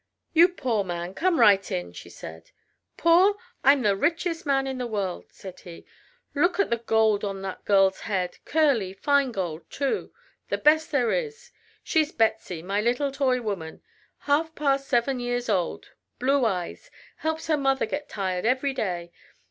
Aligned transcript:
"You 0.33 0.49
poor 0.49 0.83
man! 0.83 1.13
Come 1.13 1.39
right 1.39 1.71
in," 1.71 1.91
she 1.93 2.09
said. 2.09 2.49
"Poor! 2.97 3.37
I'm 3.63 3.83
the 3.83 3.95
richest 3.95 4.47
man 4.47 4.65
in 4.65 4.79
the 4.79 4.87
world," 4.87 5.25
said 5.29 5.59
he. 5.59 5.85
"Look 6.33 6.59
at 6.59 6.71
the 6.71 6.77
gold 6.79 7.23
on 7.23 7.43
that 7.43 7.65
girl's 7.65 7.99
head 7.99 8.39
curly, 8.43 8.93
fine 8.93 9.31
gold, 9.31 9.69
too 9.69 10.11
the 10.49 10.57
best 10.57 10.91
there 10.91 11.11
is. 11.11 11.51
She's 11.83 12.11
Betsey 12.11 12.63
my 12.63 12.81
little 12.81 13.11
toy 13.11 13.41
woman 13.43 13.83
half 14.21 14.55
past 14.55 14.87
seven 14.87 15.19
years 15.19 15.49
old 15.49 15.91
blue 16.17 16.45
eyes 16.47 16.89
helps 17.17 17.45
her 17.45 17.55
mother 17.55 17.85
get 17.85 18.09
tired 18.09 18.43
every 18.43 18.73
day. 18.73 19.11